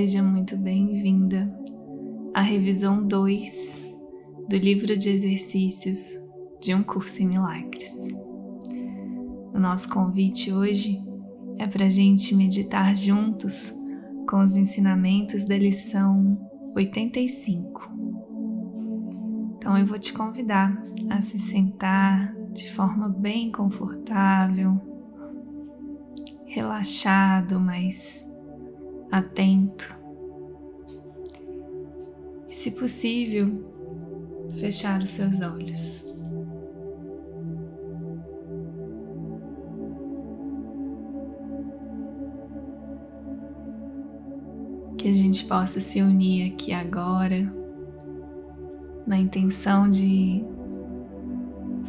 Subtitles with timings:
[0.00, 1.54] seja muito bem-vinda
[2.32, 3.84] à revisão 2
[4.48, 6.18] do livro de exercícios
[6.58, 7.92] de um curso em milagres.
[9.52, 11.04] O nosso convite hoje
[11.58, 13.74] é para a gente meditar juntos
[14.26, 17.92] com os ensinamentos da lição 85.
[19.58, 24.80] Então eu vou te convidar a se sentar de forma bem confortável,
[26.46, 28.29] relaxado, mas
[29.10, 29.96] atento.
[32.48, 33.70] E, se possível,
[34.58, 36.08] fechar os seus olhos.
[44.98, 47.50] Que a gente possa se unir aqui agora,
[49.06, 50.44] na intenção de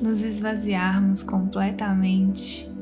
[0.00, 2.72] nos esvaziarmos completamente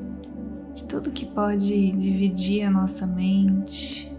[0.73, 4.12] de tudo que pode dividir a nossa mente,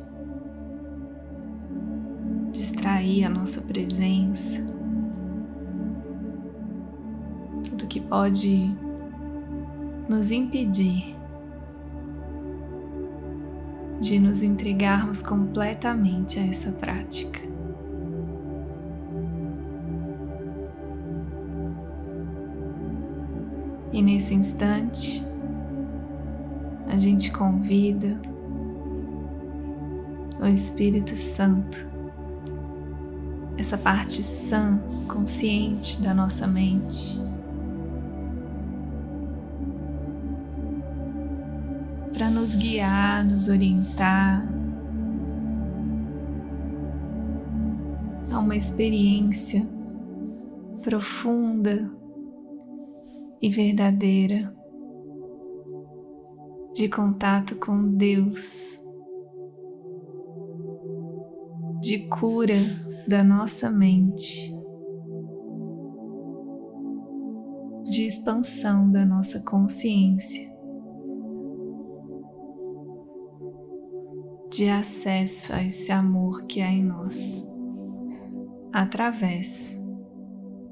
[2.83, 4.61] distrair a nossa presença,
[7.63, 8.75] tudo que pode
[10.09, 11.15] nos impedir
[14.01, 17.39] de nos entregarmos completamente a essa prática.
[23.93, 25.25] E nesse instante,
[26.87, 28.19] a gente convida
[30.41, 31.92] o Espírito Santo,
[33.63, 37.17] essa parte sã, consciente da nossa mente,
[42.11, 44.45] para nos guiar, nos orientar
[48.29, 49.65] a uma experiência
[50.81, 51.89] profunda
[53.41, 54.53] e verdadeira
[56.73, 58.83] de contato com Deus,
[61.79, 64.53] de cura da nossa mente,
[67.83, 70.51] de expansão da nossa consciência,
[74.49, 77.45] de acesso a esse amor que há em nós,
[78.71, 79.81] através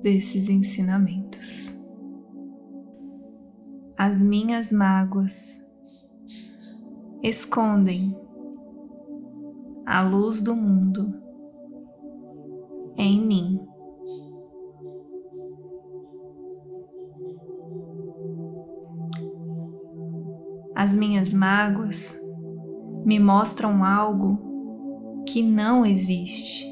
[0.02, 1.78] desses ensinamentos.
[3.98, 5.70] As minhas mágoas
[7.22, 8.18] escondem
[9.86, 11.22] a luz do mundo
[13.04, 13.60] em mim.
[20.76, 22.16] As minhas mágoas
[23.06, 26.66] me mostram algo que não existe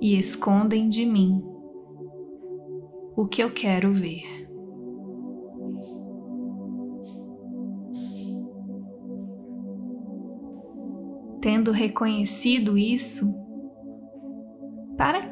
[0.00, 1.42] e escondem de mim
[3.16, 4.40] o que eu quero ver.
[11.40, 13.39] Tendo reconhecido isso,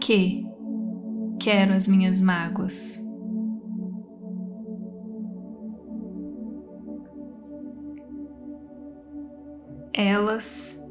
[0.09, 0.43] que
[1.39, 2.99] quero as minhas mágoas?
[9.93, 10.83] Elas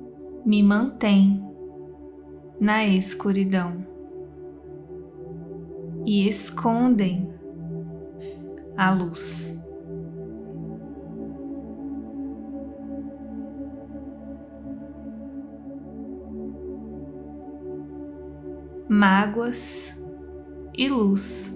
[0.46, 1.44] me mantêm
[2.60, 3.84] na escuridão
[6.06, 7.28] e escondem
[8.78, 9.67] a luz.
[18.98, 20.04] Mágoas
[20.76, 21.56] e luz.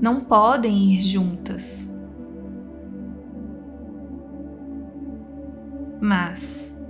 [0.00, 1.96] Não podem ir juntas.
[6.00, 6.84] Mas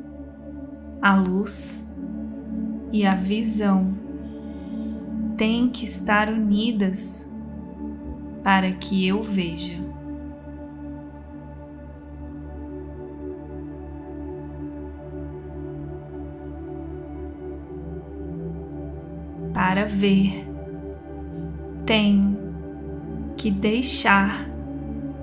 [1.03, 1.87] a luz
[2.91, 3.95] e a visão
[5.37, 7.31] têm que estar unidas
[8.43, 9.88] para que eu veja.
[19.89, 20.47] Ver,
[21.85, 22.37] tenho
[23.37, 24.47] que deixar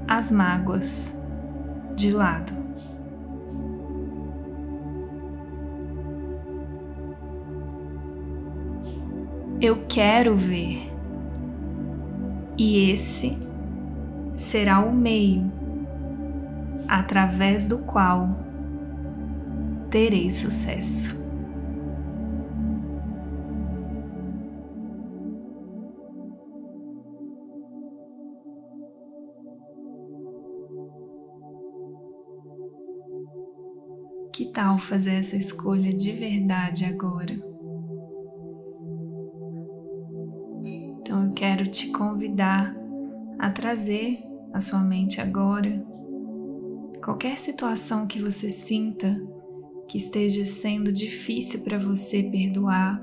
[0.08, 1.22] as mágoas
[1.96, 2.54] de lado.
[9.62, 10.92] Eu quero ver,
[12.58, 13.38] e esse
[14.34, 15.52] será o meio
[16.88, 18.30] através do qual
[19.90, 21.25] terei sucesso.
[34.56, 37.34] Tal fazer essa escolha de verdade agora?
[40.64, 42.74] Então eu quero te convidar
[43.38, 44.18] a trazer
[44.54, 45.86] à sua mente agora
[47.04, 49.22] qualquer situação que você sinta
[49.90, 53.00] que esteja sendo difícil para você perdoar,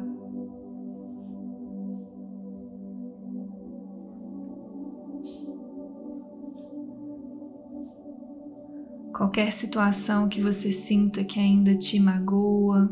[9.12, 12.90] qualquer situação que você sinta que ainda te magoa,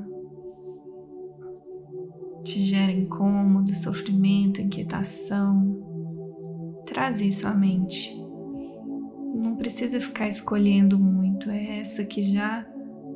[2.44, 5.88] te gera incômodo, sofrimento, inquietação,
[6.86, 8.14] traz isso à mente.
[9.34, 12.66] Não precisa ficar escolhendo muito, é essa que já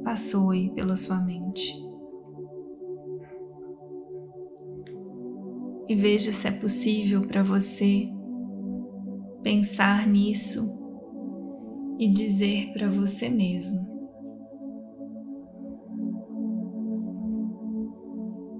[0.02, 1.82] passou aí pela sua mente.
[5.86, 8.08] E veja se é possível para você
[9.42, 10.83] pensar nisso
[11.98, 13.94] e dizer para você mesmo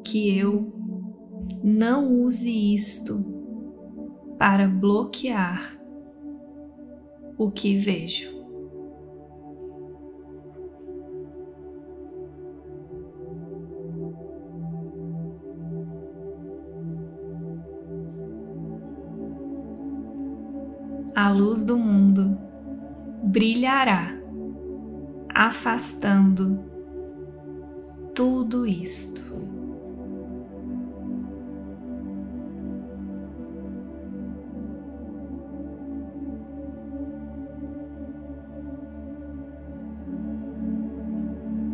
[0.05, 0.73] que eu
[1.63, 3.25] não use isto
[4.39, 5.79] para bloquear
[7.39, 8.33] o que vejo.
[21.17, 22.54] A luz do mundo
[23.35, 24.15] brilhará,
[25.35, 26.65] afastando
[28.15, 29.35] tudo isto.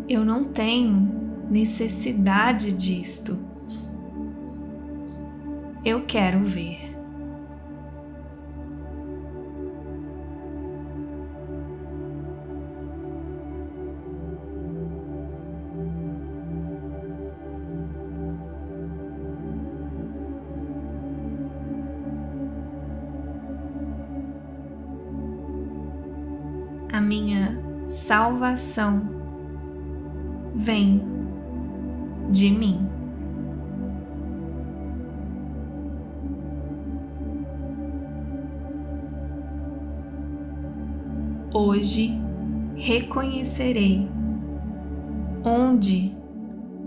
[0.08, 3.38] Eu não tenho necessidade disto.
[5.84, 6.89] Eu quero ver.
[26.92, 29.02] A minha salvação
[30.54, 31.02] vem
[32.30, 32.88] de mim.
[41.52, 42.10] Hoje
[42.76, 44.08] reconhecerei
[45.44, 46.12] onde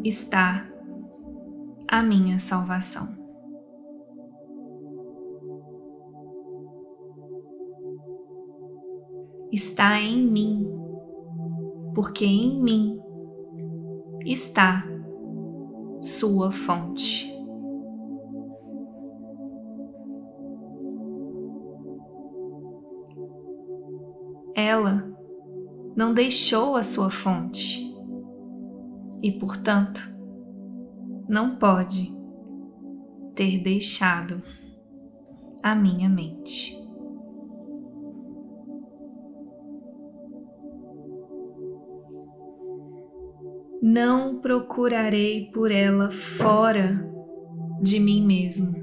[0.03, 0.65] está
[1.87, 3.12] a minha salvação.
[9.53, 10.67] Está em mim,
[11.93, 12.99] porque em mim
[14.25, 14.83] está
[16.01, 17.31] sua fonte.
[24.55, 25.07] Ela
[25.95, 27.95] não deixou a sua fonte
[29.21, 30.01] e, portanto,
[31.29, 32.11] não pode
[33.35, 34.41] ter deixado
[35.61, 36.82] a minha mente.
[43.85, 47.05] Não procurarei por ela fora
[47.81, 48.81] de mim mesmo.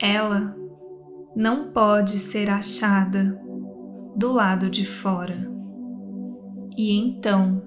[0.00, 0.56] Ela
[1.34, 3.36] não pode ser achada
[4.14, 5.50] do lado de fora
[6.76, 7.60] e então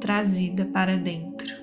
[0.00, 1.61] trazida para dentro.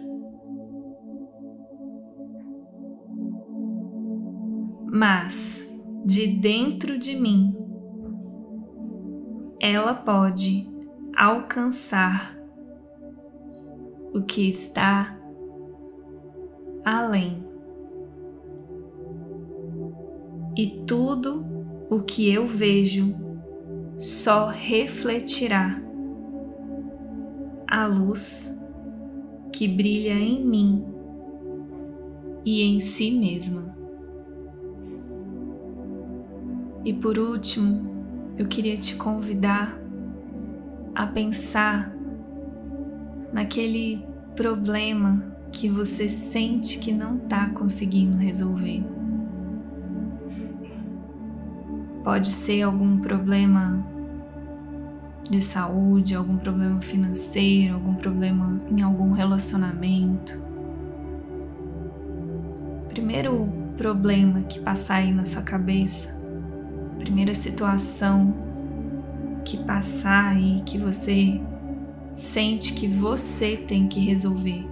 [5.00, 5.65] Mas
[6.03, 7.56] de dentro de mim
[9.62, 10.70] ela pode
[11.15, 12.38] alcançar
[14.13, 15.18] o que está
[16.84, 17.48] além.
[20.58, 21.46] E tudo
[21.89, 23.15] o que eu vejo
[23.96, 25.82] só refletirá
[27.65, 28.53] a luz
[29.53, 30.86] que brilha em mim
[32.44, 33.79] e em si mesma.
[36.84, 39.78] E por último, eu queria te convidar
[40.96, 41.94] a pensar
[43.34, 44.06] naquele
[44.36, 48.84] problema que você sente que não está conseguindo resolver.
[52.04, 53.86] Pode ser algum problema
[55.30, 60.42] de saúde, algum problema financeiro, algum problema em algum relacionamento.
[62.88, 66.19] Primeiro problema que passar aí na sua cabeça
[67.00, 68.34] primeira situação
[69.44, 71.41] que passar e que você
[72.13, 74.65] sente que você tem que resolver.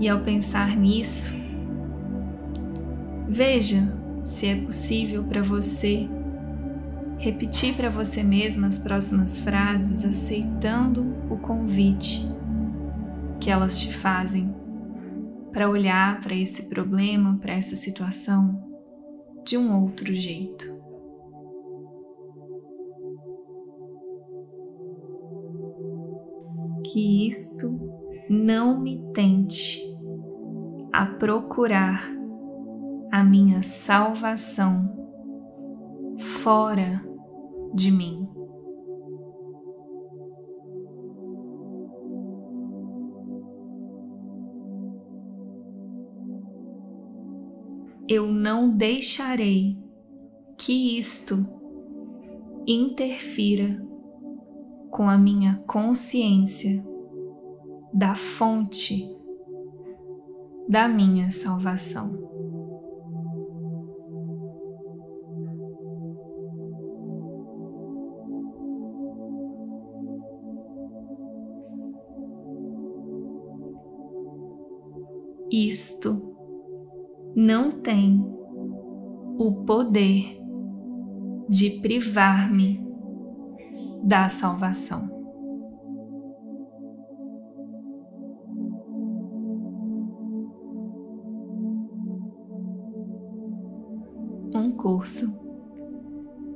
[0.00, 1.34] E ao pensar nisso,
[3.28, 6.08] veja se é possível para você
[7.18, 12.30] repetir para você mesma as próximas frases, aceitando o convite
[13.40, 14.54] que elas te fazem
[15.58, 18.62] para olhar para esse problema, para essa situação
[19.44, 20.64] de um outro jeito.
[26.84, 27.76] Que isto
[28.30, 29.82] não me tente
[30.92, 32.08] a procurar
[33.10, 34.96] a minha salvação
[36.20, 37.04] fora
[37.74, 38.27] de mim.
[48.38, 49.76] Não deixarei
[50.56, 51.44] que isto
[52.66, 53.84] interfira
[54.90, 56.84] com a minha consciência
[57.92, 59.12] da fonte
[60.68, 62.28] da minha salvação.
[75.50, 76.37] isto
[77.34, 78.20] não tem
[79.38, 80.38] o poder
[81.48, 82.86] de privar-me
[84.02, 85.16] da salvação.
[94.54, 95.38] Um curso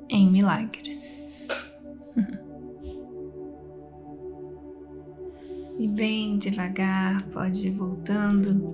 [0.08, 1.46] em milagres.
[5.78, 8.72] E bem devagar, pode ir voltando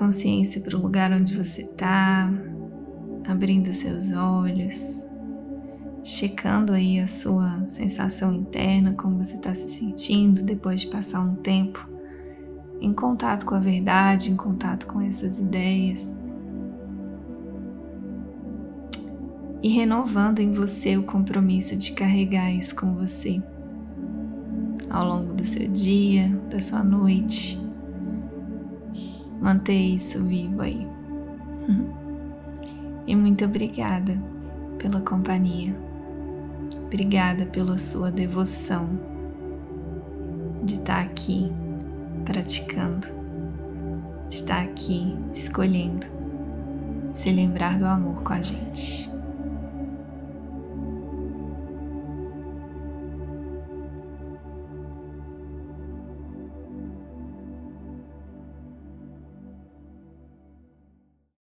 [0.00, 2.32] consciência para o lugar onde você está,
[3.28, 5.06] abrindo seus olhos,
[6.02, 11.34] checando aí a sua sensação interna, como você está se sentindo depois de passar um
[11.34, 11.86] tempo
[12.80, 16.08] em contato com a verdade, em contato com essas ideias.
[19.62, 23.42] E renovando em você o compromisso de carregar isso com você
[24.88, 27.69] ao longo do seu dia, da sua noite.
[29.40, 30.86] Manter isso vivo aí.
[33.06, 34.16] E muito obrigada
[34.78, 35.74] pela companhia.
[36.84, 38.88] Obrigada pela sua devoção
[40.62, 41.50] de estar aqui
[42.24, 43.08] praticando,
[44.28, 46.06] de estar aqui escolhendo
[47.12, 49.10] se lembrar do amor com a gente.